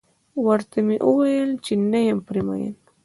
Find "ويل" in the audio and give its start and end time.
1.17-1.51